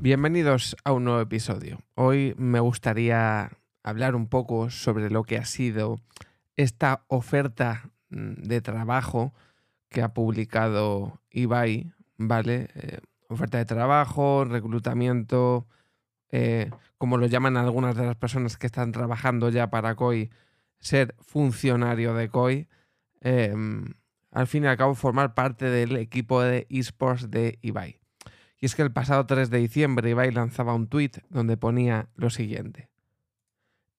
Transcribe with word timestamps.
Bienvenidos 0.00 0.76
a 0.84 0.92
un 0.92 1.02
nuevo 1.02 1.20
episodio. 1.20 1.80
Hoy 1.96 2.32
me 2.38 2.60
gustaría 2.60 3.50
hablar 3.82 4.14
un 4.14 4.28
poco 4.28 4.70
sobre 4.70 5.10
lo 5.10 5.24
que 5.24 5.38
ha 5.38 5.44
sido 5.44 5.98
esta 6.54 7.04
oferta 7.08 7.90
mm, 8.10 8.34
de 8.44 8.60
trabajo 8.60 9.34
que 9.88 10.00
ha 10.02 10.14
publicado 10.14 11.20
Ibai, 11.32 11.92
¿vale? 12.16 12.68
Eh, 12.76 13.00
oferta 13.28 13.58
de 13.58 13.64
trabajo, 13.64 14.44
reclutamiento, 14.44 15.66
eh, 16.30 16.70
como 16.96 17.16
lo 17.16 17.26
llaman 17.26 17.56
algunas 17.56 17.96
de 17.96 18.06
las 18.06 18.14
personas 18.14 18.56
que 18.56 18.68
están 18.68 18.92
trabajando 18.92 19.48
ya 19.48 19.68
para 19.68 19.96
COI, 19.96 20.30
ser 20.78 21.16
funcionario 21.18 22.14
de 22.14 22.28
COI. 22.28 22.68
Em, 23.20 23.94
al 24.30 24.46
fin 24.46 24.62
y 24.62 24.68
al 24.68 24.76
cabo 24.76 24.94
formar 24.94 25.34
parte 25.34 25.64
del 25.64 25.96
equipo 25.96 26.40
de 26.40 26.68
esports 26.70 27.32
de 27.32 27.58
Ibai. 27.62 27.97
Y 28.60 28.66
es 28.66 28.74
que 28.74 28.82
el 28.82 28.92
pasado 28.92 29.24
3 29.26 29.50
de 29.50 29.58
diciembre 29.58 30.10
Ibai 30.10 30.32
lanzaba 30.32 30.74
un 30.74 30.88
tweet 30.88 31.12
donde 31.30 31.56
ponía 31.56 32.08
lo 32.16 32.30
siguiente. 32.30 32.90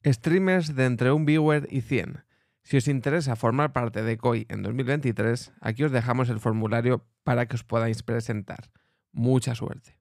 Streamers 0.05 0.75
de 0.75 0.85
entre 0.85 1.11
un 1.11 1.25
viewer 1.25 1.67
y 1.71 1.81
100. 1.81 2.23
Si 2.63 2.77
os 2.77 2.87
interesa 2.87 3.35
formar 3.35 3.73
parte 3.73 4.03
de 4.03 4.17
COI 4.17 4.45
en 4.49 4.61
2023, 4.61 5.53
aquí 5.61 5.83
os 5.83 5.91
dejamos 5.91 6.29
el 6.29 6.39
formulario 6.39 7.05
para 7.23 7.47
que 7.47 7.55
os 7.55 7.63
podáis 7.63 8.03
presentar. 8.03 8.69
Mucha 9.11 9.55
suerte. 9.55 9.97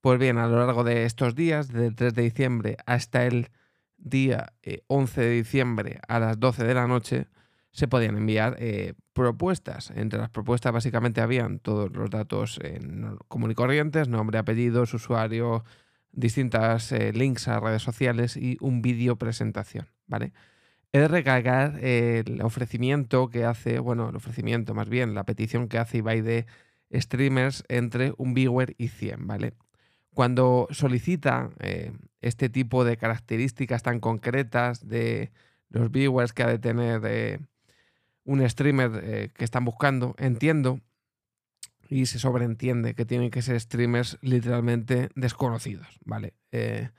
Pues 0.00 0.18
bien, 0.18 0.38
a 0.38 0.46
lo 0.46 0.58
largo 0.58 0.84
de 0.84 1.04
estos 1.04 1.34
días, 1.34 1.68
del 1.68 1.94
3 1.94 2.14
de 2.14 2.22
diciembre 2.22 2.76
hasta 2.86 3.26
el 3.26 3.50
día 3.98 4.54
11 4.86 5.20
eh, 5.20 5.24
de 5.24 5.30
diciembre 5.32 6.00
a 6.08 6.18
las 6.18 6.40
12 6.40 6.64
de 6.64 6.74
la 6.74 6.86
noche, 6.86 7.26
se 7.72 7.88
podían 7.88 8.16
enviar 8.16 8.56
eh, 8.58 8.94
propuestas. 9.12 9.90
Entre 9.90 10.18
las 10.18 10.30
propuestas 10.30 10.72
básicamente 10.72 11.20
habían 11.20 11.58
todos 11.58 11.90
los 11.92 12.10
datos 12.10 12.58
común 13.28 13.50
y 13.50 13.54
corrientes, 13.54 14.08
nombre, 14.08 14.38
apellidos, 14.38 14.92
usuario, 14.94 15.64
distintas 16.12 16.92
eh, 16.92 17.12
links 17.12 17.48
a 17.48 17.60
redes 17.60 17.82
sociales 17.82 18.36
y 18.36 18.56
un 18.60 18.82
vídeo 18.82 19.16
presentación, 19.16 19.88
¿vale? 20.06 20.32
He 20.92 20.98
de 20.98 21.08
recargar 21.08 21.78
el 21.84 22.42
ofrecimiento 22.42 23.28
que 23.28 23.44
hace, 23.44 23.78
bueno, 23.78 24.08
el 24.08 24.16
ofrecimiento 24.16 24.74
más 24.74 24.88
bien, 24.88 25.14
la 25.14 25.24
petición 25.24 25.68
que 25.68 25.78
hace 25.78 25.98
Ibai 25.98 26.20
de 26.20 26.46
streamers 26.92 27.64
entre 27.68 28.12
un 28.16 28.34
viewer 28.34 28.74
y 28.76 28.88
100, 28.88 29.26
¿vale? 29.26 29.54
Cuando 30.12 30.66
solicita 30.70 31.50
eh, 31.60 31.92
este 32.20 32.48
tipo 32.48 32.84
de 32.84 32.96
características 32.96 33.84
tan 33.84 34.00
concretas 34.00 34.88
de 34.88 35.30
los 35.68 35.92
viewers 35.92 36.32
que 36.32 36.42
ha 36.42 36.48
de 36.48 36.58
tener 36.58 37.00
un 38.24 38.48
streamer 38.48 39.00
eh, 39.02 39.30
que 39.34 39.44
están 39.44 39.64
buscando, 39.64 40.14
entiendo 40.18 40.80
y 41.88 42.06
se 42.06 42.18
sobreentiende 42.18 42.94
que 42.94 43.04
tienen 43.04 43.30
que 43.30 43.42
ser 43.42 43.58
streamers 43.60 44.18
literalmente 44.20 45.08
desconocidos, 45.16 45.98
¿vale? 46.04 46.34
Eh, 46.52 46.90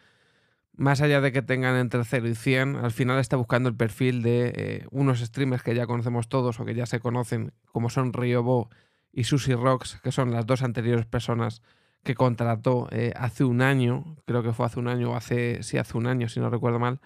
más 0.75 1.01
allá 1.01 1.21
de 1.21 1.31
que 1.31 1.41
tengan 1.41 1.77
entre 1.77 2.03
0 2.03 2.27
y 2.27 2.35
100, 2.35 2.75
al 2.77 2.91
final 2.91 3.19
está 3.19 3.37
buscando 3.37 3.69
el 3.69 3.75
perfil 3.75 4.21
de 4.21 4.53
eh, 4.55 4.87
unos 4.91 5.19
streamers 5.19 5.63
que 5.63 5.75
ya 5.75 5.85
conocemos 5.85 6.27
todos 6.27 6.59
o 6.59 6.65
que 6.65 6.75
ya 6.75 6.85
se 6.85 6.99
conocen, 6.99 7.53
como 7.71 7.89
son 7.89 8.13
Ryobo 8.13 8.69
y 9.13 9.25
Susie 9.25 9.55
Rocks, 9.55 9.99
que 10.03 10.11
son 10.11 10.31
las 10.31 10.45
dos 10.45 10.63
anteriores 10.63 11.05
personas 11.05 11.61
que 12.03 12.15
contrató 12.15 12.89
hace 13.15 13.43
un 13.43 13.61
año, 13.61 14.17
creo 14.25 14.41
que 14.41 14.53
fue 14.53 14.65
hace 14.65 14.79
un 14.79 14.87
año 14.87 15.11
o 15.11 15.15
hace, 15.15 15.61
sí, 15.61 15.77
hace 15.77 15.97
un 15.97 16.07
año, 16.07 16.29
si 16.29 16.39
no 16.39 16.49
recuerdo 16.49 16.79
mal, 16.79 16.99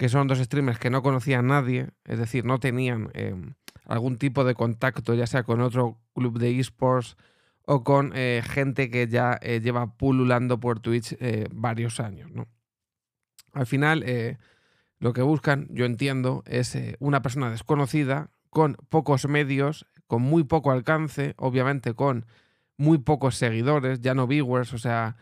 que 0.00 0.08
son 0.08 0.28
dos 0.28 0.38
streamers 0.38 0.78
que 0.78 0.88
no 0.88 1.02
conocía 1.02 1.40
a 1.40 1.42
nadie, 1.42 1.90
es 2.06 2.18
decir, 2.18 2.46
no 2.46 2.58
tenían 2.58 3.10
eh, 3.12 3.34
algún 3.84 4.16
tipo 4.16 4.44
de 4.44 4.54
contacto, 4.54 5.12
ya 5.12 5.26
sea 5.26 5.42
con 5.42 5.60
otro 5.60 5.98
club 6.14 6.38
de 6.38 6.58
esports 6.58 7.18
o 7.66 7.84
con 7.84 8.12
eh, 8.14 8.42
gente 8.42 8.88
que 8.88 9.08
ya 9.08 9.38
eh, 9.42 9.60
lleva 9.60 9.98
pululando 9.98 10.58
por 10.58 10.80
Twitch 10.80 11.18
varios 11.52 12.00
años. 12.00 12.30
¿no? 12.30 12.48
Al 13.52 13.66
final, 13.66 14.38
lo 15.00 15.12
que 15.12 15.20
buscan, 15.20 15.68
yo 15.68 15.84
entiendo, 15.84 16.44
es 16.46 16.78
una 16.98 17.20
persona 17.20 17.50
desconocida, 17.50 18.30
con 18.48 18.78
pocos 18.88 19.28
medios, 19.28 19.84
con 20.06 20.22
muy 20.22 20.44
poco 20.44 20.70
alcance, 20.70 21.34
obviamente 21.36 21.92
con 21.92 22.24
muy 22.78 22.96
pocos 22.96 23.36
seguidores, 23.36 24.00
ya 24.00 24.14
no 24.14 24.26
viewers, 24.26 24.72
o 24.72 24.78
sea, 24.78 25.18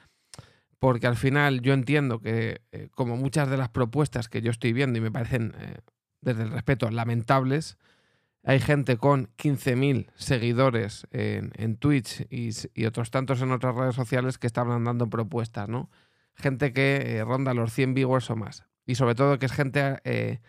porque 0.79 1.07
al 1.07 1.17
final 1.17 1.61
yo 1.61 1.75
entiendo 1.75 2.21
que, 2.21 2.61
eh, 2.73 2.89
como 2.93 3.17
muchas 3.17 3.51
de 3.51 3.57
las 3.57 3.69
propuestas 3.69 4.29
que 4.29 4.41
yo 4.41 4.51
estoy 4.51 4.73
viendo 4.73 4.99
y 4.99 5.03
me 5.03 5.11
parecen, 5.11 5.55
eh, 5.59 5.79
desde 6.21 6.45
el 6.45 6.51
respeto, 6.51 6.91
lamentables, 6.91 7.79
hay 8.45 8.61
gente 8.61 8.97
con 8.97 9.29
15.000 9.37 10.11
seguidores 10.15 11.07
en, 11.11 11.77
Twitch 11.77 12.27
y, 12.31 12.87
otros 12.87 13.11
tantos 13.11 13.43
en 13.43 13.51
otras 13.51 13.75
redes 13.75 13.95
sociales 13.95 14.39
que 14.39 14.47
están 14.47 14.69
mandando 14.69 15.11
propuestas, 15.11 15.69
¿no? 15.69 15.91
Gente 16.35 16.73
que 16.73 17.19
eh, 17.19 17.25
ronda 17.25 17.53
los 17.53 17.73
100 17.73 17.95
viewers 17.95 18.31
o 18.31 18.37
más. 18.37 18.65
Y 18.87 18.95
sobre 18.95 19.15
todo 19.15 19.39
que 19.39 19.47
es 19.47 19.53
gente... 19.53 20.01
de 20.05 20.41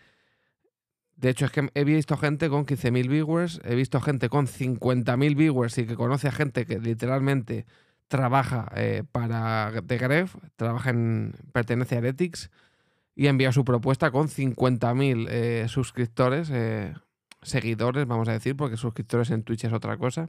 hecho, 1.28 1.44
es 1.44 1.50
que 1.50 1.68
he 1.74 1.84
visto 1.84 2.16
gente 2.16 2.48
con 2.48 2.64
15.000 2.64 3.08
viewers, 3.08 3.60
he 3.64 3.74
visto 3.74 4.00
gente 4.00 4.30
con 4.30 4.46
50.000 4.46 5.36
viewers 5.36 5.76
y 5.76 5.86
que 5.86 5.96
conoce 5.96 6.28
a 6.28 6.32
gente 6.32 6.64
que 6.64 6.78
literalmente 6.78 7.66
trabaja 8.10 8.66
eh, 8.74 9.04
para 9.12 9.72
The 9.86 9.96
Gref, 9.96 10.34
trabaja 10.56 10.90
en, 10.90 11.32
pertenece 11.52 11.94
a 11.94 11.98
Heretics 11.98 12.50
y 13.14 13.28
envía 13.28 13.52
su 13.52 13.64
propuesta 13.64 14.10
con 14.10 14.26
50.000 14.26 15.28
eh, 15.30 15.66
suscriptores, 15.68 16.50
eh, 16.50 16.92
seguidores, 17.40 18.08
vamos 18.08 18.28
a 18.28 18.32
decir, 18.32 18.56
porque 18.56 18.76
suscriptores 18.76 19.30
en 19.30 19.44
Twitch 19.44 19.64
es 19.64 19.72
otra 19.72 19.96
cosa. 19.96 20.28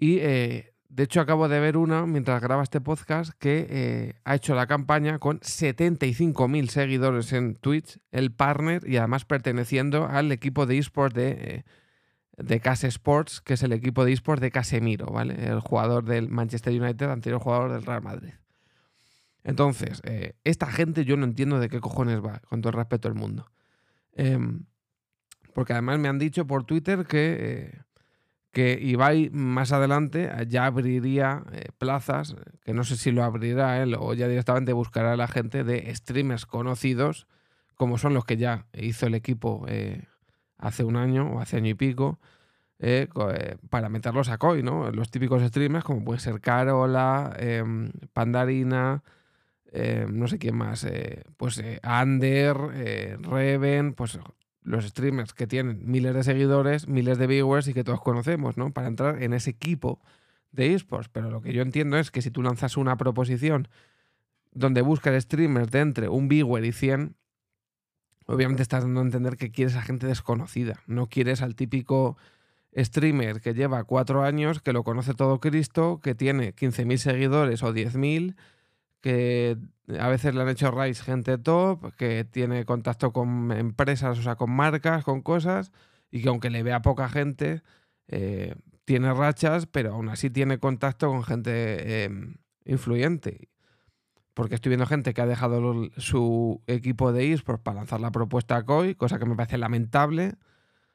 Y 0.00 0.16
de 0.16 0.72
hecho 0.96 1.20
acabo 1.20 1.48
de 1.48 1.60
ver 1.60 1.76
una, 1.76 2.06
mientras 2.06 2.40
graba 2.40 2.62
este 2.62 2.80
podcast, 2.80 3.32
que 3.38 4.14
ha 4.24 4.34
hecho 4.34 4.54
la 4.54 4.66
campaña 4.66 5.18
con 5.18 5.40
75.000 5.40 6.68
seguidores 6.68 7.32
en 7.32 7.54
Twitch, 7.54 7.98
el 8.12 8.32
partner 8.32 8.88
y 8.88 8.96
además 8.96 9.24
perteneciendo 9.24 10.06
al 10.06 10.30
equipo 10.30 10.66
de 10.66 10.78
esports 10.78 11.14
de 11.14 11.64
de 12.38 12.60
Case 12.60 12.86
Sports, 12.86 13.40
que 13.40 13.54
es 13.54 13.62
el 13.62 13.72
equipo 13.72 14.04
de 14.04 14.12
esports 14.12 14.40
de 14.40 14.50
Casemiro, 14.50 15.06
¿vale? 15.06 15.48
El 15.48 15.60
jugador 15.60 16.04
del 16.04 16.28
Manchester 16.28 16.80
United, 16.80 17.10
anterior 17.10 17.40
jugador 17.40 17.72
del 17.72 17.84
Real 17.84 18.02
Madrid. 18.02 18.32
Entonces, 19.42 20.00
eh, 20.04 20.34
esta 20.44 20.66
gente 20.66 21.04
yo 21.04 21.16
no 21.16 21.24
entiendo 21.24 21.58
de 21.58 21.68
qué 21.68 21.80
cojones 21.80 22.24
va, 22.24 22.40
con 22.48 22.60
todo 22.60 22.70
el 22.70 22.76
respeto 22.76 23.08
del 23.08 23.18
mundo. 23.18 23.50
Em, 24.12 24.64
porque 25.52 25.72
además 25.72 25.98
me 25.98 26.08
han 26.08 26.18
dicho 26.18 26.46
por 26.46 26.64
Twitter 26.64 27.06
que, 27.06 27.36
eh, 27.40 27.82
que 28.52 28.78
Ibai 28.80 29.30
más 29.30 29.72
adelante 29.72 30.30
ya 30.48 30.66
abriría 30.66 31.42
eh, 31.52 31.70
plazas, 31.78 32.36
que 32.64 32.72
no 32.72 32.84
sé 32.84 32.96
si 32.96 33.10
lo 33.10 33.24
abrirá 33.24 33.82
él 33.82 33.96
o 33.98 34.14
ya 34.14 34.28
directamente 34.28 34.72
buscará 34.72 35.12
a 35.12 35.16
la 35.16 35.28
gente 35.28 35.64
de 35.64 35.92
streamers 35.94 36.46
conocidos, 36.46 37.26
como 37.74 37.98
son 37.98 38.14
los 38.14 38.24
que 38.24 38.36
ya 38.36 38.66
hizo 38.72 39.06
el 39.06 39.14
equipo 39.14 39.66
hace 40.58 40.84
un 40.84 40.96
año 40.96 41.32
o 41.32 41.40
hace 41.40 41.56
año 41.56 41.70
y 41.70 41.74
pico, 41.74 42.18
eh, 42.80 43.08
eh, 43.34 43.56
para 43.70 43.88
meterlos 43.88 44.28
a 44.28 44.38
COI, 44.38 44.62
¿no? 44.62 44.90
Los 44.92 45.10
típicos 45.10 45.42
streamers, 45.42 45.84
como 45.84 46.04
puede 46.04 46.20
ser 46.20 46.40
Carola, 46.40 47.34
em, 47.38 47.90
Pandarina, 48.12 49.02
em, 49.72 50.16
no 50.18 50.28
sé 50.28 50.38
quién 50.38 50.56
más, 50.56 50.84
eh, 50.84 51.24
pues 51.36 51.62
Ander, 51.82 52.56
Reven, 53.22 53.94
pues 53.94 54.18
los 54.62 54.84
streamers 54.86 55.34
que 55.34 55.46
tienen 55.46 55.80
miles 55.90 56.14
de 56.14 56.22
seguidores, 56.22 56.88
miles 56.88 57.18
de 57.18 57.26
viewers 57.26 57.68
y 57.68 57.74
que 57.74 57.84
todos 57.84 58.00
conocemos, 58.00 58.56
¿no? 58.56 58.72
Para 58.72 58.88
entrar 58.88 59.22
en 59.22 59.32
ese 59.32 59.50
equipo 59.50 60.00
de 60.52 60.74
esports. 60.74 61.08
Pero 61.08 61.30
lo 61.30 61.40
que 61.40 61.52
yo 61.52 61.62
entiendo 61.62 61.98
es 61.98 62.10
que 62.10 62.22
si 62.22 62.30
tú 62.30 62.42
lanzas 62.42 62.76
una 62.76 62.96
proposición 62.96 63.68
donde 64.52 64.82
buscas 64.82 65.20
streamers 65.22 65.70
de 65.70 65.80
entre 65.80 66.08
un 66.08 66.28
viewer 66.28 66.64
y 66.64 66.72
100, 66.72 67.16
obviamente 68.28 68.62
estás 68.62 68.84
dando 68.84 69.00
a 69.00 69.04
entender 69.04 69.36
que 69.36 69.50
quieres 69.50 69.74
a 69.74 69.82
gente 69.82 70.06
desconocida. 70.06 70.80
No 70.86 71.08
quieres 71.08 71.40
al 71.40 71.54
típico 71.54 72.18
streamer 72.76 73.40
que 73.40 73.54
lleva 73.54 73.84
cuatro 73.84 74.22
años, 74.22 74.60
que 74.60 74.74
lo 74.74 74.84
conoce 74.84 75.14
todo 75.14 75.40
Cristo, 75.40 76.00
que 76.02 76.14
tiene 76.14 76.54
15.000 76.54 76.96
seguidores 76.98 77.62
o 77.62 77.72
10.000, 77.72 78.36
que 79.00 79.56
a 79.98 80.08
veces 80.08 80.34
le 80.34 80.42
han 80.42 80.48
hecho 80.50 80.70
rise 80.70 81.02
gente 81.02 81.38
top, 81.38 81.94
que 81.96 82.24
tiene 82.24 82.66
contacto 82.66 83.12
con 83.12 83.50
empresas, 83.50 84.18
o 84.18 84.22
sea, 84.22 84.36
con 84.36 84.50
marcas, 84.50 85.04
con 85.04 85.22
cosas, 85.22 85.72
y 86.10 86.20
que 86.20 86.28
aunque 86.28 86.50
le 86.50 86.62
vea 86.62 86.82
poca 86.82 87.08
gente, 87.08 87.62
eh, 88.08 88.54
tiene 88.84 89.12
rachas, 89.14 89.66
pero 89.66 89.94
aún 89.94 90.10
así 90.10 90.28
tiene 90.28 90.58
contacto 90.58 91.08
con 91.08 91.24
gente 91.24 92.04
em, 92.04 92.36
influyente 92.66 93.48
porque 94.38 94.54
estoy 94.54 94.70
viendo 94.70 94.86
gente 94.86 95.14
que 95.14 95.20
ha 95.20 95.26
dejado 95.26 95.90
su 95.96 96.62
equipo 96.68 97.12
de 97.12 97.32
eSports 97.32 97.60
para 97.60 97.78
lanzar 97.78 98.00
la 98.00 98.12
propuesta 98.12 98.54
a 98.54 98.62
COI, 98.62 98.94
cosa 98.94 99.18
que 99.18 99.24
me 99.24 99.34
parece 99.34 99.58
lamentable. 99.58 100.36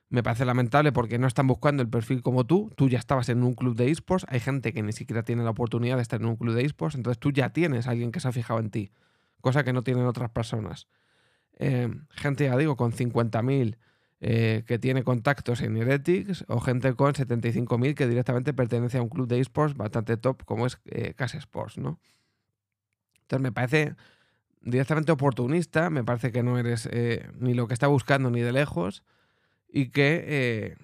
Me 0.08 0.24
parece 0.24 0.46
lamentable 0.46 0.94
porque 0.94 1.20
no 1.20 1.28
están 1.28 1.48
buscando 1.48 1.84
el 1.84 1.90
perfil 1.90 2.22
como 2.22 2.46
tú. 2.46 2.72
Tú 2.78 2.88
ya 2.88 3.00
estabas 3.00 3.28
en 3.28 3.44
un 3.44 3.54
club 3.54 3.76
de 3.76 3.92
esports. 3.92 4.26
Hay 4.30 4.40
gente 4.40 4.72
que 4.72 4.82
ni 4.82 4.94
siquiera 4.94 5.24
tiene 5.24 5.44
la 5.44 5.50
oportunidad 5.50 5.98
de 5.98 6.04
estar 6.04 6.22
en 6.22 6.28
un 6.28 6.38
club 6.38 6.56
de 6.56 6.64
esports. 6.64 6.96
Entonces 6.96 7.20
tú 7.20 7.34
ya 7.34 7.50
tienes 7.50 7.86
a 7.86 7.92
alguien 7.92 8.14
que 8.14 8.22
se 8.22 8.30
ha 8.30 8.32
fijado 8.32 8.62
en 8.62 8.70
ti, 8.70 8.92
cosa 9.42 9.66
que 9.66 9.74
no 9.74 9.84
tienen 9.84 10.06
otras 10.06 10.30
personas. 10.30 10.88
Eh, 11.60 11.94
gente, 12.12 12.46
ya 12.46 12.56
digo, 12.56 12.78
con 12.78 12.94
50.000 12.94 13.76
eh, 14.22 14.64
que 14.66 14.80
tiene 14.80 15.04
contactos 15.04 15.60
en 15.60 15.76
Heretics 15.76 16.46
o 16.48 16.62
gente 16.62 16.94
con 16.94 17.12
75.000 17.12 17.94
que 17.94 18.08
directamente 18.08 18.54
pertenece 18.54 19.00
a 19.00 19.02
un 19.02 19.10
club 19.10 19.28
de 19.28 19.42
esports 19.42 19.76
bastante 19.76 20.16
top 20.16 20.46
como 20.46 20.66
es 20.66 20.80
eh, 20.86 21.14
Casa 21.14 21.38
Sports, 21.40 21.78
¿no? 21.78 22.00
Entonces 23.34 23.44
me 23.44 23.52
parece 23.52 23.96
directamente 24.62 25.12
oportunista, 25.12 25.90
me 25.90 26.04
parece 26.04 26.32
que 26.32 26.44
no 26.44 26.60
eres 26.60 26.88
eh, 26.92 27.28
ni 27.40 27.54
lo 27.56 27.68
que 27.68 27.74
está 27.74 27.88
buscando 27.88 28.30
ni 28.30 28.42
de 28.42 28.52
lejos 28.52 29.04
y 29.68 29.90
que 29.90 30.78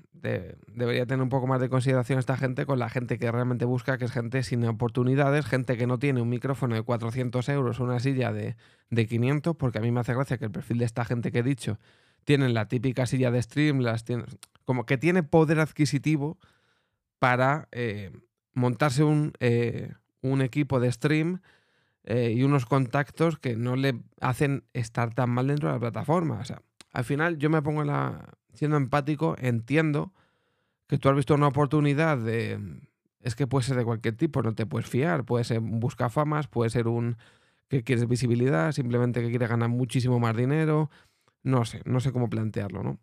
debería 0.74 1.06
tener 1.06 1.22
un 1.22 1.30
poco 1.30 1.46
más 1.46 1.62
de 1.62 1.69
consideración 1.69 2.18
esta 2.18 2.36
gente 2.38 2.66
con 2.66 2.80
la 2.80 2.90
gente 2.90 3.19
que 3.19 3.31
realmente 3.31 3.66
busca, 3.66 4.00
que 4.00 4.06
es 4.06 4.12
gente 4.12 4.42
sin 4.42 4.66
oportunidades, 4.66 5.46
gente 5.46 5.78
que 5.78 5.86
no 5.86 6.00
tiene 6.00 6.22
un 6.22 6.30
micrófono 6.30 6.75
de 6.75 6.81
400 6.81 7.48
euros, 7.50 7.80
una 7.80 8.00
silla 8.00 8.34
de, 8.34 8.56
de 8.90 9.06
500, 9.06 9.56
porque 9.56 9.78
a 9.78 9.81
mí 9.81 9.92
me 9.92 10.00
hace 10.00 10.16
gracia 10.16 10.40
que 10.40 10.46
el 10.46 10.51
perfil 10.51 10.80
de 10.80 10.86
esta 10.86 11.06
gente 11.06 11.31
que 11.31 11.40
he 11.40 11.44
dicho 11.44 11.78
tienen 12.24 12.56
la 12.56 12.68
típica 12.68 13.06
silla 13.06 13.31
de 13.31 13.42
stream, 13.42 13.80
las 13.81 14.06
como 14.66 14.86
que 14.86 14.98
tiene 14.98 15.24
poder 15.24 15.60
adquisitivo 15.60 16.38
para 17.19 17.68
eh, 17.72 18.12
montarse 18.54 19.04
un, 19.04 19.34
eh, 19.40 19.94
un, 20.22 20.42
equipo 20.42 20.80
de 20.80 20.92
stream 20.92 21.42
eh, 22.09 22.33
y 22.35 22.41
unos 22.41 22.65
contactos 22.65 23.38
que 23.38 23.56
no 23.56 23.75
le 23.75 24.01
hacen 24.19 24.63
estar 24.73 25.13
tan 25.13 25.29
mal 25.29 25.45
dentro 25.45 25.69
de 25.69 25.75
la 25.75 25.79
plataforma. 25.79 26.39
O 26.39 26.44
sea, 26.44 26.63
al 26.91 27.03
final 27.03 27.38
yo 27.38 27.51
me 27.51 27.61
pongo 27.61 27.83
la, 27.83 28.33
siendo 28.51 28.77
empático, 28.77 29.35
entiendo 29.38 30.11
que 30.88 30.97
tú 30.97 31.07
has 31.07 31.15
visto 31.15 31.35
una 31.35 31.47
oportunidad 31.47 32.17
de... 32.17 32.59
Es 33.21 33.35
que 33.35 33.45
puede 33.45 33.63
ser 33.63 33.77
de 33.77 33.85
cualquier 33.85 34.15
tipo, 34.15 34.41
no 34.41 34.56
te 34.56 34.65
puedes 34.65 34.89
fiar, 34.89 35.23
puede 35.23 35.44
ser 35.44 35.59
un 35.59 35.79
buscafamas, 35.79 36.47
puede 36.47 36.71
ser 36.71 36.88
un 36.88 37.17
que 37.67 37.83
quieres 37.83 38.07
visibilidad, 38.07 38.71
simplemente 38.71 39.21
que 39.21 39.29
quieres 39.29 39.50
ganar 39.50 39.69
muchísimo 39.69 40.19
más 40.19 40.35
dinero, 40.35 40.89
no 41.44 41.63
sé, 41.63 41.81
no 41.85 42.00
sé 42.00 42.12
cómo 42.12 42.27
plantearlo, 42.27 42.81
¿no? 42.81 42.97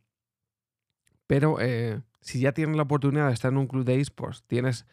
Pero 1.28 1.58
eh, 1.60 2.00
si 2.22 2.40
ya 2.40 2.50
tienes 2.50 2.74
la 2.74 2.82
oportunidad 2.82 3.28
de 3.28 3.34
estar 3.34 3.52
en 3.52 3.58
un 3.58 3.68
club 3.68 3.84
de 3.84 4.00
esports, 4.00 4.42
tienes 4.48 4.84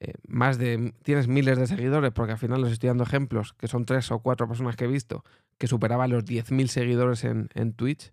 eh, 0.00 0.14
más 0.26 0.58
de. 0.58 0.94
tienes 1.02 1.28
miles 1.28 1.58
de 1.58 1.66
seguidores, 1.66 2.12
porque 2.12 2.32
al 2.32 2.38
final 2.38 2.60
los 2.60 2.72
estoy 2.72 2.88
dando 2.88 3.04
ejemplos, 3.04 3.52
que 3.54 3.68
son 3.68 3.84
tres 3.84 4.10
o 4.10 4.20
cuatro 4.20 4.46
personas 4.46 4.76
que 4.76 4.84
he 4.84 4.88
visto, 4.88 5.24
que 5.58 5.66
superaban 5.66 6.10
los 6.10 6.24
10.000 6.24 6.66
seguidores 6.68 7.24
en, 7.24 7.72
Twitch. 7.74 8.12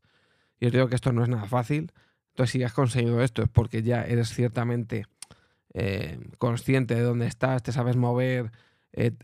Y 0.60 0.68
os 0.68 0.72
digo 0.72 0.88
que 0.88 0.96
esto 0.96 1.12
no 1.12 1.24
es 1.24 1.30
nada 1.30 1.46
fácil. 1.46 1.92
Entonces, 2.30 2.52
si 2.52 2.64
has 2.64 2.74
conseguido 2.74 3.22
esto, 3.22 3.44
es 3.44 3.50
porque 3.50 3.84
ya 3.84 4.04
eres 4.04 4.30
ciertamente 4.30 5.06
eh, 5.74 6.20
consciente 6.38 6.96
de 6.96 7.02
dónde 7.02 7.28
estás, 7.28 7.64
te 7.64 7.72
sabes 7.72 7.96
mover, 7.96 8.52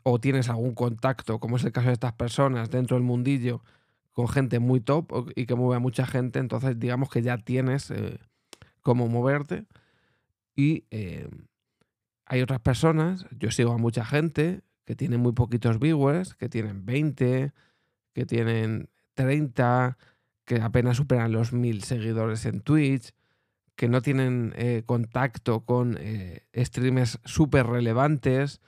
o 0.03 0.19
tienes 0.19 0.49
algún 0.49 0.75
contacto, 0.75 1.39
como 1.39 1.55
es 1.55 1.63
el 1.63 1.71
caso 1.71 1.87
de 1.87 1.93
estas 1.93 2.13
personas, 2.13 2.69
dentro 2.69 2.97
del 2.97 3.03
mundillo 3.03 3.63
con 4.11 4.27
gente 4.27 4.59
muy 4.59 4.81
top 4.81 5.31
y 5.35 5.45
que 5.45 5.55
mueve 5.55 5.77
a 5.77 5.79
mucha 5.79 6.05
gente, 6.05 6.39
entonces 6.39 6.77
digamos 6.79 7.09
que 7.09 7.21
ya 7.21 7.37
tienes 7.37 7.91
eh, 7.91 8.19
cómo 8.81 9.07
moverte. 9.07 9.65
Y 10.55 10.85
eh, 10.91 11.29
hay 12.31 12.41
otras 12.41 12.61
personas, 12.61 13.25
yo 13.37 13.51
sigo 13.51 13.73
a 13.73 13.77
mucha 13.77 14.05
gente 14.05 14.61
que 14.85 14.95
tiene 14.95 15.17
muy 15.17 15.33
poquitos 15.33 15.79
viewers, 15.79 16.33
que 16.33 16.47
tienen 16.47 16.85
20, 16.85 17.51
que 18.13 18.25
tienen 18.25 18.89
30, 19.15 19.97
que 20.45 20.61
apenas 20.61 20.95
superan 20.95 21.33
los 21.33 21.51
1000 21.51 21.83
seguidores 21.83 22.45
en 22.45 22.61
Twitch, 22.61 23.11
que 23.75 23.89
no 23.89 24.01
tienen 24.01 24.53
eh, 24.55 24.83
contacto 24.85 25.65
con 25.65 25.99
streamers 26.55 27.19
súper 27.25 27.67
relevantes, 27.67 28.61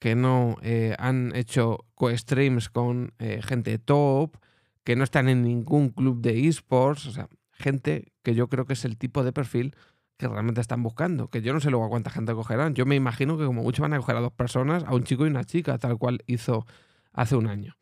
que 0.00 0.16
no 0.16 0.56
han 0.98 1.36
hecho 1.36 1.86
co-streams 1.94 2.68
con 2.68 3.14
gente 3.42 3.78
top, 3.78 4.38
que 4.82 4.96
no 4.96 5.04
están 5.04 5.28
en 5.28 5.42
ningún 5.42 5.90
club 5.90 6.20
de 6.20 6.48
esports, 6.48 7.06
o 7.06 7.12
sea, 7.12 7.28
gente 7.52 8.12
que 8.24 8.34
yo 8.34 8.48
creo 8.48 8.66
que 8.66 8.72
es 8.72 8.84
el 8.84 8.98
tipo 8.98 9.22
de 9.22 9.32
perfil 9.32 9.76
que 10.16 10.28
realmente 10.28 10.60
están 10.60 10.82
buscando. 10.82 11.28
Que 11.28 11.42
yo 11.42 11.52
no 11.52 11.60
sé 11.60 11.70
luego 11.70 11.86
a 11.86 11.88
cuánta 11.88 12.10
gente 12.10 12.32
cogerán. 12.34 12.74
Yo 12.74 12.86
me 12.86 12.94
imagino 12.94 13.36
que 13.38 13.44
como 13.44 13.62
mucho 13.62 13.82
van 13.82 13.94
a 13.94 13.98
coger 13.98 14.16
a 14.16 14.20
dos 14.20 14.32
personas, 14.32 14.84
a 14.84 14.94
un 14.94 15.04
chico 15.04 15.26
y 15.26 15.30
una 15.30 15.44
chica, 15.44 15.78
tal 15.78 15.98
cual 15.98 16.22
hizo 16.26 16.66
hace 17.12 17.36
un 17.36 17.46
año. 17.46 17.76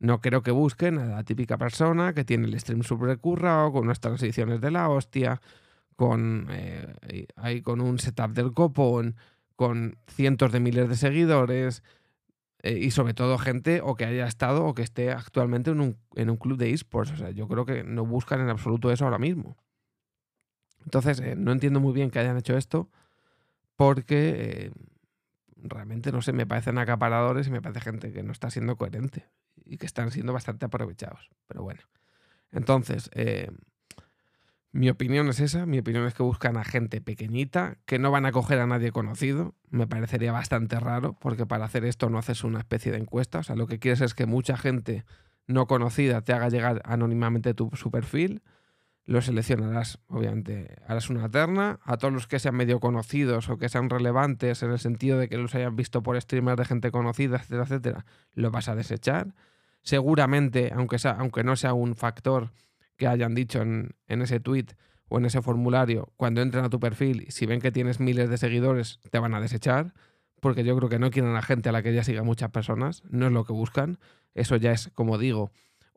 No 0.00 0.20
creo 0.20 0.42
que 0.42 0.52
busquen 0.52 0.98
a 0.98 1.06
la 1.06 1.24
típica 1.24 1.58
persona 1.58 2.12
que 2.14 2.24
tiene 2.24 2.46
el 2.46 2.58
stream 2.60 2.82
super 2.82 3.16
currado, 3.18 3.72
con 3.72 3.84
unas 3.84 4.00
transiciones 4.00 4.60
de 4.60 4.70
la 4.70 4.88
hostia, 4.88 5.40
con, 5.96 6.46
eh, 6.50 7.26
ahí 7.36 7.62
con 7.62 7.80
un 7.80 7.98
setup 7.98 8.30
del 8.32 8.52
copón, 8.52 9.16
con 9.56 9.98
cientos 10.06 10.52
de 10.52 10.60
miles 10.60 10.88
de 10.88 10.96
seguidores, 10.96 11.82
eh, 12.62 12.78
y 12.80 12.90
sobre 12.90 13.14
todo 13.14 13.38
gente 13.38 13.80
o 13.82 13.94
que 13.94 14.04
haya 14.04 14.26
estado 14.26 14.64
o 14.64 14.74
que 14.74 14.82
esté 14.82 15.12
actualmente 15.12 15.70
en 15.70 15.80
un, 15.80 16.36
club 16.36 16.58
de 16.58 16.72
esports. 16.72 17.12
O 17.12 17.16
sea, 17.16 17.30
yo 17.30 17.46
creo 17.48 17.64
que 17.64 17.84
no 17.84 18.04
buscan 18.04 18.40
en 18.40 18.48
absoluto 18.48 18.90
eso 18.90 19.04
ahora 19.04 19.18
mismo. 19.18 19.56
Entonces, 20.88 21.20
eh, 21.20 21.36
no 21.36 21.52
entiendo 21.52 21.80
muy 21.80 21.92
bien 21.92 22.10
que 22.10 22.18
hayan 22.18 22.38
hecho 22.38 22.56
esto 22.56 22.88
porque 23.76 24.30
eh, 24.38 24.72
realmente, 25.56 26.12
no 26.12 26.22
sé, 26.22 26.32
me 26.32 26.46
parecen 26.46 26.78
acaparadores 26.78 27.46
y 27.48 27.50
me 27.50 27.60
parece 27.60 27.82
gente 27.82 28.10
que 28.10 28.22
no 28.22 28.32
está 28.32 28.48
siendo 28.48 28.76
coherente 28.76 29.28
y 29.66 29.76
que 29.76 29.84
están 29.84 30.10
siendo 30.10 30.32
bastante 30.32 30.64
aprovechados. 30.64 31.28
Pero 31.46 31.62
bueno. 31.62 31.82
Entonces, 32.52 33.10
mi 34.72 34.88
opinión 34.88 35.28
es 35.28 35.40
esa, 35.40 35.66
mi 35.66 35.78
opinión 35.78 36.06
es 36.06 36.14
que 36.14 36.22
buscan 36.22 36.56
a 36.56 36.64
gente 36.64 37.02
pequeñita, 37.02 37.76
que 37.84 37.98
no 37.98 38.10
van 38.10 38.24
a 38.24 38.32
coger 38.32 38.60
a 38.60 38.66
nadie 38.66 38.92
conocido, 38.92 39.54
me 39.68 39.86
parecería 39.86 40.32
bastante 40.32 40.80
raro, 40.80 41.14
porque 41.20 41.44
para 41.44 41.66
hacer 41.66 41.84
esto 41.84 42.08
no 42.08 42.16
haces 42.16 42.44
una 42.44 42.60
especie 42.60 42.92
de 42.92 42.98
encuesta, 42.98 43.40
o 43.40 43.42
sea, 43.42 43.56
lo 43.56 43.66
que 43.66 43.78
quieres 43.78 44.00
es 44.00 44.14
que 44.14 44.24
mucha 44.24 44.56
gente 44.56 45.04
no 45.46 45.66
conocida 45.66 46.22
te 46.22 46.32
haga 46.32 46.48
llegar 46.48 46.80
anónimamente 46.84 47.54
tu, 47.54 47.70
su 47.74 47.90
perfil, 47.90 48.42
lo 49.08 49.22
seleccionarás, 49.22 50.00
obviamente, 50.08 50.76
harás 50.86 51.08
una 51.08 51.30
terna, 51.30 51.80
a 51.82 51.96
todos 51.96 52.12
los 52.12 52.26
que 52.26 52.38
sean 52.38 52.54
medio 52.54 52.78
conocidos 52.78 53.48
o 53.48 53.56
que 53.56 53.70
sean 53.70 53.88
relevantes 53.88 54.62
en 54.62 54.70
el 54.70 54.78
sentido 54.78 55.18
de 55.18 55.30
que 55.30 55.38
los 55.38 55.54
hayan 55.54 55.76
visto 55.76 56.02
por 56.02 56.20
streamers 56.20 56.58
de 56.58 56.66
gente 56.66 56.90
conocida, 56.90 57.36
etcétera, 57.38 57.62
etcétera, 57.62 58.04
lo 58.34 58.50
vas 58.50 58.68
a 58.68 58.74
desechar. 58.74 59.34
Seguramente, 59.80 60.72
aunque, 60.76 60.98
sea, 60.98 61.12
aunque 61.12 61.42
no 61.42 61.56
sea 61.56 61.72
un 61.72 61.96
factor 61.96 62.52
que 62.98 63.06
hayan 63.06 63.34
dicho 63.34 63.62
en, 63.62 63.94
ese 64.08 64.40
tweet 64.40 64.66
o 65.08 65.16
en 65.16 65.24
ese 65.24 65.40
formulario, 65.40 66.12
cuando 66.18 66.42
entren 66.42 66.66
a 66.66 66.68
tu 66.68 66.78
perfil, 66.78 67.24
si 67.30 67.46
ven 67.46 67.62
que 67.62 67.72
tienes 67.72 68.00
miles 68.00 68.28
de 68.28 68.36
seguidores, 68.36 69.00
te 69.10 69.18
van 69.18 69.32
a 69.32 69.40
desechar, 69.40 69.94
porque 70.38 70.64
yo 70.64 70.76
creo 70.76 70.90
que 70.90 70.98
no 70.98 71.10
quieren 71.10 71.34
a 71.34 71.40
gente 71.40 71.70
a 71.70 71.72
la 71.72 71.82
que 71.82 71.94
ya 71.94 72.04
siga 72.04 72.24
muchas 72.24 72.50
personas, 72.50 73.02
no 73.08 73.28
es 73.28 73.32
lo 73.32 73.46
que 73.46 73.54
buscan. 73.54 73.98
Eso 74.34 74.56
ya 74.56 74.72
es, 74.72 74.90
como 74.92 75.16
digo, 75.16 75.50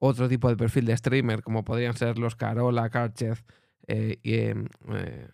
otro 0.04 0.28
tipo 0.28 0.50
de 0.50 0.58
perfil 0.58 0.86
de 0.86 0.98
streamer, 0.98 1.44
como 1.44 1.64
podrían 1.64 1.96
ser 1.96 2.18
los 2.18 2.36
Carola, 2.36 2.90
Karchev, 2.90 3.44
eh, 3.88 4.18
em, 4.24 4.66
eh, 4.90 5.28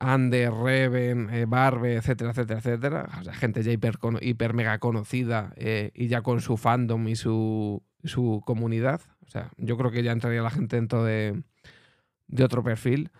Ander, 0.00 0.52
Reven, 0.52 1.30
eh, 1.30 1.44
Barbe, 1.46 1.94
etcétera, 1.94 2.30
etcétera, 2.30 2.58
etcétera. 2.58 3.08
O 3.20 3.24
sea, 3.24 3.34
gente 3.34 3.62
ya 3.62 3.72
hiper, 3.72 4.54
mega 4.54 4.78
conocida 4.78 5.52
eh, 5.56 5.92
y 5.94 6.08
ya 6.08 6.22
con 6.22 6.40
su 6.40 6.56
fandom 6.56 7.06
y 7.08 7.14
su, 7.14 7.82
su 8.04 8.42
comunidad. 8.44 9.00
O 9.26 9.30
sea, 9.30 9.50
yo 9.58 9.76
creo 9.76 9.92
que 9.92 10.02
ya 10.02 10.12
entraría 10.12 10.42
la 10.42 10.50
gente 10.50 10.76
dentro 10.76 11.04
de, 11.04 11.42
otro 12.42 12.64
perfil. 12.64 13.10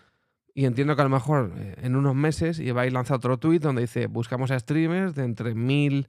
Y 0.55 0.65
entiendo 0.65 0.97
que 0.97 1.03
a 1.03 1.05
lo 1.05 1.11
mejor 1.11 1.53
eh, 1.57 1.77
en 1.83 1.95
unos 1.95 2.17
meses 2.17 2.59
y 2.59 2.71
a 2.71 2.91
lanzar 2.91 3.19
otro 3.19 3.39
tweet 3.39 3.61
donde 3.61 3.83
dice 3.83 4.09
buscamos 4.09 4.51
a 4.51 4.59
streamers 4.59 5.15
de 5.15 5.23
entre 5.23 5.55
mil, 5.55 6.09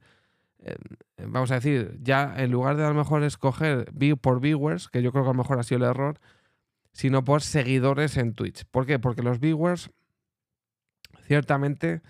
vamos 1.16 1.50
a 1.50 1.54
decir, 1.54 1.98
ya 2.02 2.34
en 2.36 2.50
lugar 2.50 2.76
de 2.76 2.84
a 2.84 2.88
lo 2.88 2.94
mejor 2.94 3.22
escoger 3.22 3.92
por 4.20 4.40
viewers, 4.40 4.88
que 4.88 5.02
yo 5.02 5.12
creo 5.12 5.24
que 5.24 5.30
a 5.30 5.32
lo 5.32 5.38
mejor 5.38 5.58
ha 5.58 5.62
sido 5.62 5.84
el 5.84 5.90
error, 5.90 6.20
sino 6.92 7.24
por 7.24 7.42
seguidores 7.42 8.16
en 8.16 8.34
Twitch. 8.34 8.64
¿Por 8.70 8.86
qué? 8.86 8.98
Porque 8.98 9.22
los 9.22 9.40
viewers 9.40 9.90
ciertamente 11.26 12.02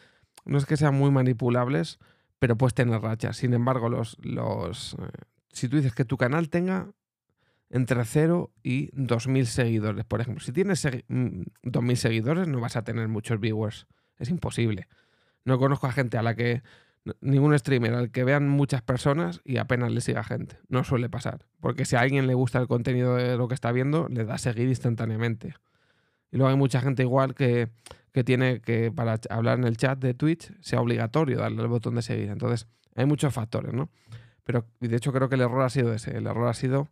no 0.45 0.59
es 0.59 0.67
que 0.67 0.77
sean 0.77 0.95
muy 0.95 1.11
manipulables, 1.11 1.99
pero 2.39 2.57
puedes 2.57 2.75
tener 2.75 3.01
rachas. 3.01 3.37
Sin 3.37 3.53
embargo, 3.53 3.89
los, 3.89 4.17
los 4.21 4.95
eh, 4.95 5.11
si 5.53 5.69
tú 5.69 5.77
dices 5.77 5.95
que 5.95 6.05
tu 6.05 6.17
canal 6.17 6.49
tenga 6.49 6.91
entre 7.69 8.05
0 8.05 8.51
y 8.63 8.91
2.000 8.93 9.45
seguidores, 9.45 10.05
por 10.05 10.21
ejemplo. 10.21 10.43
Si 10.45 10.53
tienes 10.53 10.85
2.000 10.85 11.45
mm, 11.63 11.95
seguidores 11.95 12.49
no 12.49 12.61
vas 12.61 12.77
a 12.77 12.83
tener 12.83 13.07
muchos 13.09 13.39
viewers. 13.39 13.87
Es 14.19 14.29
imposible. 14.29 14.89
No 15.45 15.59
conozco 15.59 15.87
a 15.87 15.93
gente 15.93 16.19
a 16.19 16.23
la 16.23 16.35
que... 16.35 16.63
Ningún 17.21 17.59
streamer 17.59 17.95
al 17.95 18.11
que 18.11 18.25
vean 18.25 18.49
muchas 18.49 18.83
personas 18.83 19.41
y 19.45 19.57
apenas 19.57 19.91
le 19.91 20.01
siga 20.01 20.23
gente. 20.23 20.59
No 20.69 20.85
suele 20.85 21.09
pasar. 21.09 21.47
Porque 21.61 21.85
si 21.85 21.97
a 21.97 22.01
alguien 22.01 22.27
le 22.27 22.35
gusta 22.35 22.59
el 22.59 22.69
contenido 22.69 23.17
de 23.17 23.37
lo 23.37 23.49
que 23.49 23.55
está 23.55 23.73
viendo, 23.73 24.09
le 24.09 24.25
da 24.25 24.35
a 24.35 24.39
seguir 24.39 24.69
instantáneamente. 24.69 25.55
Y 26.31 26.37
luego 26.37 26.51
hay 26.51 26.57
mucha 26.57 26.81
gente 26.81 27.03
igual 27.03 27.35
que, 27.35 27.69
que 28.13 28.23
tiene 28.23 28.61
que 28.61 28.93
para 28.93 29.19
hablar 29.31 29.59
en 29.59 29.65
el 29.65 29.77
chat 29.77 29.99
de 29.99 30.15
Twitch 30.15 30.53
sea 30.61 30.81
obligatorio 30.81 31.39
darle 31.39 31.63
el 31.63 31.69
botón 31.69 31.95
de 31.95 32.03
seguir. 32.03 32.29
Entonces, 32.29 32.69
hay 32.95 33.07
muchos 33.07 33.33
factores, 33.33 33.73
¿no? 33.73 33.89
Pero 34.45 34.67
de 34.81 34.97
hecho 34.97 35.13
creo 35.13 35.29
que 35.29 35.37
el 35.37 35.41
error 35.41 35.63
ha 35.63 35.71
sido 35.71 35.93
ese. 35.95 36.17
El 36.17 36.27
error 36.27 36.49
ha 36.49 36.55
sido 36.55 36.89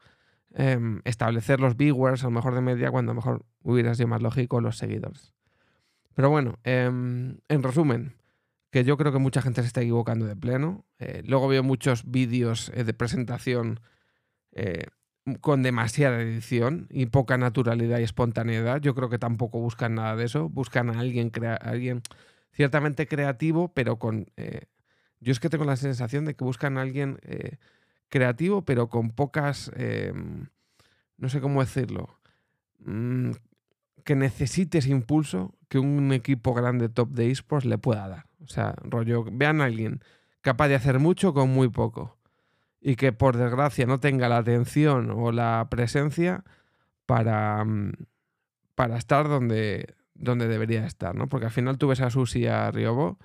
Em, 0.55 1.03
establecer 1.05 1.61
los 1.61 1.77
viewers 1.77 2.23
a 2.25 2.29
lo 2.29 2.31
mejor 2.31 2.55
de 2.55 2.63
media 2.63 2.91
cuando 2.91 3.13
mejor 3.13 3.45
hubiera 3.63 3.95
sido 3.95 4.09
más 4.09 4.23
lógico 4.23 4.61
los 4.61 4.79
seguidores. 4.79 5.35
Pero 6.15 6.31
bueno, 6.31 6.59
em, 6.65 7.39
en 7.49 7.63
resumen, 7.63 8.15
que 8.71 8.85
yo 8.85 8.97
creo 8.97 9.13
que 9.13 9.19
mucha 9.19 9.43
gente 9.43 9.63
se 9.63 9.69
está 9.69 9.81
equivocando 9.81 10.27
de 10.27 10.37
pleno. 10.37 10.85
Eh, 10.99 11.23
luego 11.27 11.49
veo 11.49 11.63
muchos 11.63 12.11
vídeos 12.11 12.71
eh, 12.75 12.85
de 12.85 12.95
presentación 12.95 13.81
eh, 14.53 14.87
con 15.41 15.63
demasiada 15.63 16.21
edición 16.21 16.87
y 16.91 17.07
poca 17.07 17.39
naturalidad 17.39 17.99
y 17.99 18.03
espontaneidad. 18.03 18.81
Yo 18.81 18.95
creo 18.95 19.09
que 19.09 19.19
tampoco 19.19 19.61
buscan 19.61 19.95
nada 19.95 20.17
de 20.17 20.25
eso. 20.25 20.49
Buscan 20.49 20.91
a 20.91 21.01
alguien, 21.01 21.31
alguien 21.61 22.03
ciertamente 22.53 23.07
creativo, 23.07 23.73
pero 23.73 23.99
con... 23.99 24.27
Yo 25.21 25.33
es 25.33 25.41
que 25.41 25.51
tengo 25.51 25.65
la 25.65 25.77
sensación 25.77 26.25
de 26.25 26.35
que 26.35 26.45
buscan 26.45 26.79
a 26.79 26.83
alguien 26.83 27.19
creativo, 28.09 28.65
pero 28.65 28.89
con 28.89 29.11
pocas... 29.11 29.71
No 31.19 31.29
sé 31.29 31.41
cómo 31.41 31.61
decirlo. 31.61 32.19
Mm, 32.79 33.33
que 34.05 34.15
necesite 34.15 34.79
ese 34.79 34.91
impulso 34.91 35.55
que 35.69 35.79
un 35.79 36.13
equipo 36.13 36.55
grande 36.55 36.89
top 36.89 37.11
de 37.11 37.31
esports 37.31 37.67
le 37.67 37.77
pueda 37.77 38.09
dar. 38.09 38.28
O 38.43 38.49
sea, 38.49 38.75
rollo, 38.83 39.25
vean 39.31 39.61
a 39.61 39.65
alguien 39.65 40.01
capaz 40.41 40.69
de 40.69 40.77
hacer 40.77 40.99
mucho 40.99 41.35
con 41.35 41.51
muy 41.51 41.69
poco 41.69 42.19
y 42.81 42.97
que 42.97 43.13
por 43.13 43.37
desgracia 43.37 43.87
no 43.87 44.01
tenga 44.01 44.29
la 44.29 44.39
atención 44.39 45.11
o 45.11 45.33
la 45.33 45.67
presencia 45.71 46.45
para, 47.07 47.65
mm, 47.65 47.93
para 48.75 48.97
estar 48.97 49.29
donde, 49.29 49.95
donde 50.15 50.49
debería 50.49 50.87
estar, 50.87 51.15
¿no? 51.15 51.29
Porque 51.29 51.47
al 51.47 51.53
final 51.53 51.79
tú 51.79 51.89
ves 51.89 52.01
a 52.01 52.11
Susi 52.11 52.41
y 52.41 52.47
a 52.47 52.71
Riobo, 52.71 53.19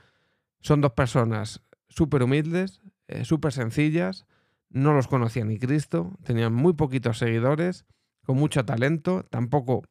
son 0.62 0.82
dos 0.82 0.94
personas 0.94 1.62
súper 1.90 2.24
humildes, 2.24 2.82
eh, 3.08 3.26
súper 3.26 3.54
sencillas, 3.54 4.26
no 4.70 4.94
los 4.94 5.08
conocía 5.08 5.46
ni 5.46 5.60
Cristo, 5.60 6.18
tenían 6.24 6.54
muy 6.54 6.74
poquitos 6.74 7.20
seguidores, 7.20 7.86
con 8.24 8.38
mucho 8.38 8.66
talento, 8.66 9.24
tampoco 9.30 9.84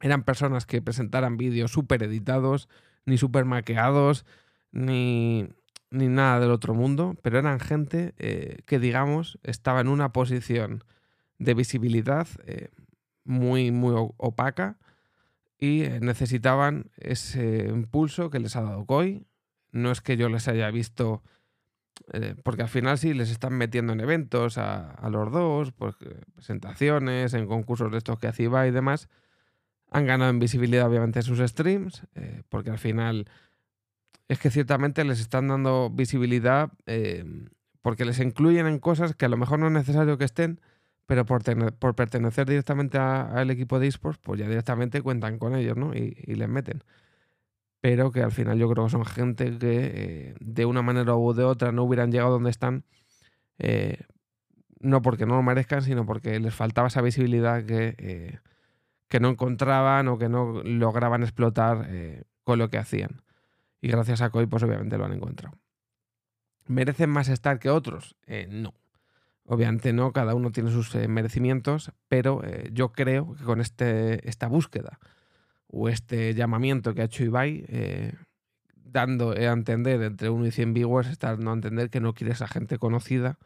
eran 0.00 0.24
personas 0.24 0.66
que 0.66 0.82
presentaran 0.82 1.36
vídeos 1.36 1.70
súper 1.70 2.02
editados, 2.02 2.68
ni 3.04 3.18
súper 3.18 3.44
maqueados, 3.44 4.24
ni, 4.70 5.48
ni, 5.90 6.08
nada 6.08 6.40
del 6.40 6.50
otro 6.50 6.74
mundo, 6.74 7.16
pero 7.22 7.38
eran 7.38 7.60
gente 7.60 8.14
eh, 8.18 8.58
que, 8.66 8.78
digamos, 8.78 9.38
estaba 9.42 9.80
en 9.80 9.88
una 9.88 10.12
posición 10.12 10.84
de 11.38 11.54
visibilidad 11.54 12.26
eh, 12.46 12.70
muy, 13.24 13.70
muy 13.70 13.94
opaca 14.16 14.78
y 15.58 15.82
eh, 15.82 16.00
necesitaban 16.00 16.90
ese 16.96 17.68
impulso 17.68 18.30
que 18.30 18.40
les 18.40 18.56
ha 18.56 18.62
dado 18.62 18.86
Koi. 18.86 19.26
No 19.70 19.90
es 19.90 20.00
que 20.00 20.16
yo 20.16 20.28
les 20.28 20.48
haya 20.48 20.70
visto, 20.70 21.22
porque 22.44 22.62
al 22.62 22.68
final 22.68 22.98
sí 22.98 23.14
les 23.14 23.30
están 23.30 23.54
metiendo 23.54 23.94
en 23.94 24.00
eventos 24.00 24.58
a, 24.58 25.08
los 25.10 25.32
dos, 25.32 25.72
pues, 25.72 25.94
presentaciones, 26.34 27.32
en 27.32 27.46
concursos 27.46 27.90
de 27.90 27.96
estos 27.96 28.18
que 28.18 28.26
hacía 28.26 28.66
y 28.66 28.70
demás 28.70 29.08
han 29.92 30.06
ganado 30.06 30.30
en 30.30 30.38
visibilidad, 30.38 30.88
obviamente, 30.88 31.22
sus 31.22 31.38
streams, 31.38 32.02
eh, 32.14 32.42
porque 32.48 32.70
al 32.70 32.78
final 32.78 33.26
es 34.28 34.38
que 34.38 34.50
ciertamente 34.50 35.04
les 35.04 35.20
están 35.20 35.48
dando 35.48 35.90
visibilidad 35.90 36.72
eh, 36.86 37.24
porque 37.82 38.06
les 38.06 38.18
incluyen 38.18 38.66
en 38.66 38.78
cosas 38.78 39.14
que 39.14 39.26
a 39.26 39.28
lo 39.28 39.36
mejor 39.36 39.58
no 39.58 39.66
es 39.66 39.72
necesario 39.72 40.16
que 40.16 40.24
estén, 40.24 40.60
pero 41.04 41.26
por, 41.26 41.42
por 41.74 41.94
pertenecer 41.94 42.48
directamente 42.48 42.96
al 42.96 43.50
equipo 43.50 43.78
de 43.78 43.88
esports, 43.88 44.18
pues 44.22 44.40
ya 44.40 44.48
directamente 44.48 45.02
cuentan 45.02 45.38
con 45.38 45.54
ellos, 45.54 45.76
¿no? 45.76 45.94
Y, 45.94 46.14
les 46.26 46.48
meten. 46.48 46.82
Pero 47.80 48.12
que 48.12 48.22
al 48.22 48.32
final 48.32 48.58
yo 48.58 48.70
creo 48.70 48.84
que 48.84 48.90
son 48.92 49.04
gente 49.04 49.58
que 49.58 49.92
eh, 49.94 50.34
de 50.40 50.64
una 50.64 50.80
manera 50.80 51.16
u 51.16 51.34
de 51.34 51.44
otra 51.44 51.72
no 51.72 51.82
hubieran 51.82 52.12
llegado 52.12 52.30
donde 52.30 52.50
están, 52.50 52.84
no 54.80 55.02
porque 55.02 55.26
no 55.26 55.36
lo 55.36 55.42
merezcan, 55.42 55.82
sino 55.82 56.06
porque 56.06 56.40
les 56.40 56.54
faltaba 56.54 56.88
esa 56.88 57.02
visibilidad 57.02 57.64
que 57.64 58.40
que 59.12 59.20
no 59.20 59.28
encontraban 59.28 60.08
o 60.08 60.16
que 60.16 60.30
no 60.30 60.62
lograban 60.64 61.22
explotar 61.22 61.84
eh, 61.90 62.22
con 62.44 62.58
lo 62.58 62.70
que 62.70 62.78
hacían. 62.78 63.20
Y 63.82 63.88
gracias 63.88 64.22
a 64.22 64.30
Koi, 64.30 64.46
pues 64.46 64.62
obviamente 64.62 64.96
lo 64.96 65.04
han 65.04 65.12
encontrado. 65.12 65.54
¿Merecen 66.66 67.10
más 67.10 67.28
estar 67.28 67.58
que 67.58 67.68
otros? 67.68 68.16
Eh, 68.26 68.48
no. 68.50 68.72
Obviamente 69.44 69.92
no, 69.92 70.12
cada 70.14 70.34
uno 70.34 70.50
tiene 70.50 70.70
sus 70.70 70.94
eh, 70.94 71.08
merecimientos, 71.08 71.92
pero 72.08 72.40
yo 72.72 72.92
creo 72.92 73.34
que 73.34 73.44
con 73.44 73.60
este, 73.60 74.26
esta 74.26 74.46
búsqueda 74.48 74.98
o 75.66 75.90
este 75.90 76.32
llamamiento 76.32 76.94
que 76.94 77.02
ha 77.02 77.04
hecho 77.04 77.22
Ibai, 77.22 77.66
dando 78.76 79.32
a 79.32 79.52
entender 79.52 80.00
entre 80.00 80.30
1 80.30 80.46
y 80.46 80.50
100 80.52 80.72
viewers, 80.72 81.10
está 81.10 81.36
dando 81.36 81.50
a 81.50 81.54
entender 81.54 81.90
que 81.90 82.00
no 82.00 82.14
quiere 82.14 82.32
esa 82.32 82.48
gente 82.48 82.78
conocida 82.78 83.36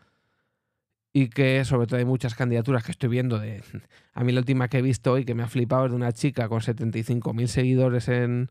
y 1.16 1.30
que 1.30 1.64
sobre 1.64 1.86
todo 1.86 1.98
hay 1.98 2.04
muchas 2.04 2.34
candidaturas 2.34 2.84
que 2.84 2.90
estoy 2.90 3.08
viendo 3.08 3.38
de... 3.38 3.62
A 4.12 4.22
mí 4.22 4.32
la 4.32 4.40
última 4.40 4.68
que 4.68 4.78
he 4.78 4.82
visto 4.82 5.12
hoy 5.12 5.24
que 5.24 5.34
me 5.34 5.42
ha 5.42 5.48
flipado 5.48 5.86
es 5.86 5.92
de 5.92 5.96
una 5.96 6.12
chica 6.12 6.46
con 6.46 6.60
75.000 6.60 7.46
seguidores 7.46 8.08
en, 8.08 8.50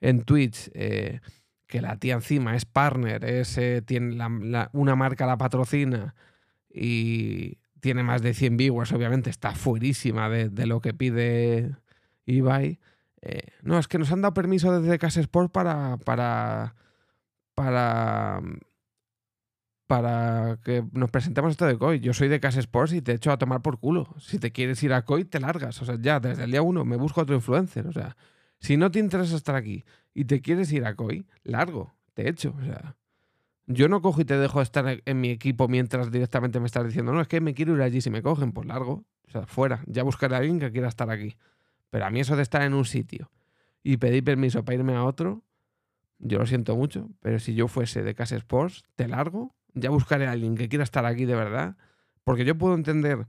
en 0.00 0.22
Twitch, 0.22 0.70
eh, 0.72 1.20
que 1.66 1.82
la 1.82 1.98
tía 1.98 2.14
encima 2.14 2.56
es 2.56 2.64
partner, 2.64 3.22
es, 3.22 3.58
eh, 3.58 3.82
tiene 3.82 4.16
una 4.72 4.96
marca 4.96 5.26
la 5.26 5.36
patrocina 5.36 6.14
y 6.70 7.58
tiene 7.80 8.02
más 8.02 8.22
de 8.22 8.32
100 8.32 8.56
viewers, 8.56 8.92
obviamente 8.92 9.28
está 9.28 9.52
fuerísima 9.52 10.30
de, 10.30 10.66
lo 10.66 10.80
que 10.80 10.94
pide 10.94 11.76
Ibai. 12.24 12.78
Eh, 13.20 13.42
no, 13.60 13.78
es 13.78 13.88
que 13.88 13.98
nos 13.98 14.10
han 14.10 14.22
dado 14.22 14.32
permiso 14.32 14.80
desde 14.80 14.98
Casa 14.98 15.20
Sport 15.20 15.52
para, 15.52 15.98
para, 15.98 16.76
para 17.54 18.40
para 19.86 20.58
que 20.64 20.84
nos 20.92 21.10
presentemos 21.10 21.52
esto 21.52 21.66
de 21.66 21.78
COI. 21.78 22.00
Yo 22.00 22.12
soy 22.12 22.28
de 22.28 22.40
Casa 22.40 22.58
Sports 22.60 22.92
y 22.92 23.02
te 23.02 23.12
echo 23.12 23.30
a 23.30 23.38
tomar 23.38 23.62
por 23.62 23.78
culo. 23.78 24.14
Si 24.18 24.38
te 24.38 24.50
quieres 24.50 24.82
ir 24.82 24.92
a 24.92 25.04
COI, 25.04 25.24
te 25.24 25.40
largas. 25.40 25.80
O 25.80 25.84
sea, 25.84 25.96
ya 26.00 26.18
desde 26.18 26.44
el 26.44 26.50
día 26.50 26.62
uno 26.62 26.84
me 26.84 26.96
busco 26.96 27.20
otro 27.20 27.34
influencer. 27.34 27.86
O 27.86 27.92
sea, 27.92 28.16
si 28.58 28.76
no 28.76 28.90
te 28.90 28.98
interesa 28.98 29.36
estar 29.36 29.54
aquí 29.54 29.84
y 30.12 30.24
te 30.24 30.40
quieres 30.40 30.72
ir 30.72 30.84
a 30.84 30.94
COI, 30.94 31.26
largo, 31.44 31.94
te 32.14 32.28
echo. 32.28 32.54
O 32.60 32.64
sea, 32.64 32.96
yo 33.66 33.88
no 33.88 34.02
cojo 34.02 34.20
y 34.20 34.24
te 34.24 34.36
dejo 34.36 34.60
estar 34.60 35.02
en 35.04 35.20
mi 35.20 35.30
equipo 35.30 35.68
mientras 35.68 36.10
directamente 36.10 36.58
me 36.58 36.66
estás 36.66 36.84
diciendo, 36.84 37.12
no, 37.12 37.20
es 37.20 37.28
que 37.28 37.40
me 37.40 37.54
quiero 37.54 37.74
ir 37.76 37.82
allí. 37.82 38.00
Si 38.00 38.10
me 38.10 38.22
cogen, 38.22 38.52
pues 38.52 38.66
largo. 38.66 39.04
O 39.28 39.30
sea, 39.30 39.46
fuera. 39.46 39.82
Ya 39.86 40.02
buscaré 40.02 40.34
a 40.34 40.38
alguien 40.38 40.58
que 40.58 40.72
quiera 40.72 40.88
estar 40.88 41.10
aquí. 41.10 41.36
Pero 41.90 42.06
a 42.06 42.10
mí 42.10 42.20
eso 42.20 42.34
de 42.34 42.42
estar 42.42 42.62
en 42.62 42.74
un 42.74 42.84
sitio 42.84 43.30
y 43.84 43.98
pedir 43.98 44.24
permiso 44.24 44.64
para 44.64 44.78
irme 44.78 44.94
a 44.94 45.04
otro, 45.04 45.44
yo 46.18 46.38
lo 46.38 46.46
siento 46.46 46.74
mucho. 46.74 47.08
Pero 47.20 47.38
si 47.38 47.54
yo 47.54 47.68
fuese 47.68 48.02
de 48.02 48.16
Casa 48.16 48.34
Sports, 48.34 48.82
te 48.96 49.06
largo 49.06 49.54
ya 49.76 49.90
buscaré 49.90 50.26
a 50.26 50.32
alguien 50.32 50.56
que 50.56 50.68
quiera 50.68 50.82
estar 50.82 51.04
aquí 51.06 51.26
de 51.26 51.36
verdad, 51.36 51.76
porque 52.24 52.44
yo 52.44 52.58
puedo 52.58 52.74
entender 52.74 53.28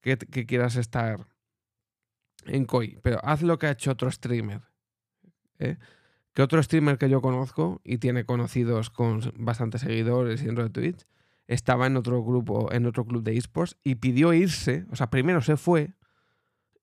que, 0.00 0.18
quieras 0.46 0.76
estar 0.76 1.26
en 2.44 2.66
COI, 2.66 2.98
pero 3.02 3.20
haz 3.24 3.42
lo 3.42 3.58
que 3.58 3.66
ha 3.66 3.70
hecho 3.70 3.92
otro 3.92 4.10
streamer. 4.10 4.62
¿eh? 5.58 5.76
Que 6.34 6.42
otro 6.42 6.62
streamer 6.62 6.98
que 6.98 7.08
yo 7.08 7.22
conozco 7.22 7.80
y 7.84 7.98
tiene 7.98 8.24
conocidos 8.24 8.90
con 8.90 9.20
bastantes 9.36 9.82
seguidores 9.82 10.42
y 10.42 10.46
dentro 10.46 10.64
de 10.64 10.70
Twitch, 10.70 11.06
estaba 11.46 11.86
en 11.86 11.96
otro 11.96 12.22
grupo, 12.22 12.72
en 12.72 12.84
otro 12.86 13.06
club 13.06 13.22
de 13.22 13.36
esports 13.36 13.76
y 13.82 13.94
pidió 13.96 14.34
irse, 14.34 14.84
o 14.90 14.96
sea, 14.96 15.08
primero 15.10 15.40
se 15.40 15.56
fue 15.56 15.94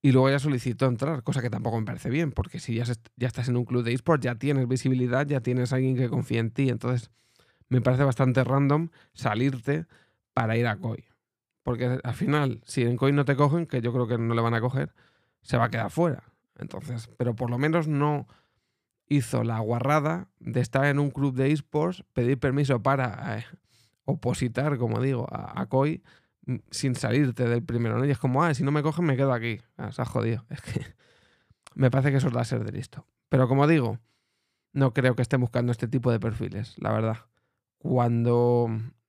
y 0.02 0.12
luego 0.12 0.30
ya 0.30 0.38
solicitó 0.38 0.86
entrar, 0.86 1.22
cosa 1.22 1.42
que 1.42 1.50
tampoco 1.50 1.78
me 1.78 1.86
parece 1.86 2.10
bien, 2.10 2.32
porque 2.32 2.60
si 2.60 2.74
ya, 2.74 2.84
ya 3.16 3.26
estás 3.28 3.48
en 3.48 3.56
un 3.56 3.64
club 3.64 3.84
de 3.84 3.92
esports, 3.92 4.24
ya 4.24 4.34
tienes 4.36 4.66
visibilidad, 4.68 5.26
ya 5.26 5.40
tienes 5.40 5.72
alguien 5.72 5.96
que 5.96 6.08
confía 6.08 6.40
en 6.40 6.50
ti, 6.50 6.68
entonces 6.68 7.10
me 7.68 7.80
parece 7.80 8.04
bastante 8.04 8.44
random 8.44 8.88
salirte 9.12 9.86
para 10.32 10.56
ir 10.56 10.66
a 10.66 10.76
COI. 10.76 11.04
Porque 11.62 11.98
al 12.02 12.14
final, 12.14 12.60
si 12.64 12.82
en 12.82 12.96
COI 12.96 13.12
no 13.12 13.24
te 13.24 13.36
cogen, 13.36 13.66
que 13.66 13.80
yo 13.80 13.92
creo 13.92 14.06
que 14.06 14.18
no 14.18 14.34
le 14.34 14.42
van 14.42 14.54
a 14.54 14.60
coger, 14.60 14.94
se 15.42 15.56
va 15.56 15.64
a 15.64 15.70
quedar 15.70 15.90
fuera. 15.90 16.24
Entonces, 16.58 17.08
pero 17.16 17.34
por 17.34 17.50
lo 17.50 17.58
menos 17.58 17.88
no 17.88 18.26
hizo 19.08 19.44
la 19.44 19.58
guarrada 19.60 20.28
de 20.38 20.60
estar 20.60 20.86
en 20.86 20.98
un 20.98 21.10
club 21.10 21.34
de 21.34 21.52
esports, 21.52 22.04
pedir 22.12 22.38
permiso 22.38 22.82
para 22.82 23.38
eh, 23.38 23.44
opositar, 24.04 24.78
como 24.78 25.00
digo, 25.00 25.26
a, 25.30 25.66
COI 25.66 26.02
mm, 26.46 26.56
sin 26.70 26.94
salirte 26.94 27.48
del 27.48 27.62
primero. 27.62 27.98
¿no? 27.98 28.04
Y 28.04 28.10
es 28.10 28.18
como, 28.18 28.44
ah, 28.44 28.54
si 28.54 28.62
no 28.62 28.70
me 28.70 28.82
cogen, 28.82 29.04
me 29.04 29.16
quedo 29.16 29.32
aquí. 29.32 29.60
Ah, 29.76 29.92
se 29.92 30.02
ha 30.02 30.04
jodido. 30.04 30.46
Es 30.50 30.60
que 30.62 30.86
me 31.74 31.90
parece 31.90 32.10
que 32.10 32.18
eso 32.18 32.30
da 32.30 32.40
a 32.40 32.44
ser 32.44 32.64
de 32.64 32.72
listo. 32.72 33.06
Pero 33.28 33.48
como 33.48 33.66
digo, 33.66 33.98
no 34.72 34.94
creo 34.94 35.14
que 35.14 35.22
estén 35.22 35.40
buscando 35.40 35.72
este 35.72 35.88
tipo 35.88 36.10
de 36.10 36.20
perfiles, 36.20 36.74
la 36.78 36.92
verdad 36.92 37.26
cuando 37.88 38.68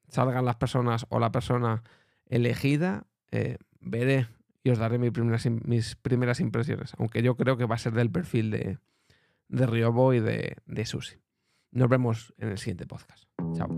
salgan 0.10 0.46
las 0.46 0.56
personas 0.56 1.06
o 1.10 1.20
la 1.20 1.32
persona 1.32 1.84
elegida, 2.28 3.06
eh, 3.32 3.58
veré 3.80 4.28
y 4.64 4.70
os 4.70 4.78
daré 4.78 4.98
mis 5.00 5.12
primeras, 5.12 6.40
impresiones. 6.40 6.94
Aunque 6.98 7.22
yo 7.22 7.36
creo 7.36 7.58
que 7.58 7.66
va 7.66 7.76
a 7.76 7.80
ser 7.80 7.94
del 7.94 8.12
perfil 8.12 8.52
de, 8.52 8.78
de 9.48 9.66
Riobo 9.66 10.14
y 10.14 10.20
de, 10.20 10.58
de 10.66 10.86
Susi. 10.86 11.18
Nos 11.72 11.90
vemos 11.90 12.34
en 12.38 12.50
el 12.50 12.58
siguiente 12.58 12.86
podcast. 12.86 13.26
Chao. 13.56 13.70